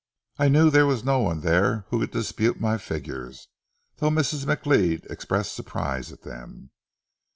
[0.39, 3.49] I knew there was no one there who could dispute my figures,
[3.97, 4.45] though Mrs.
[4.45, 6.71] McLeod expressed surprise at them.